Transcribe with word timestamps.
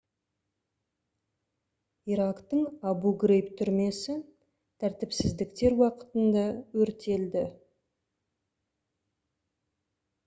ирактың 2.13 2.63
абу-грейб 2.93 3.51
түрмесі 3.59 4.15
тәртіпсіздіктер 4.85 5.77
уақытында 5.83 6.47
өртелді 6.87 7.45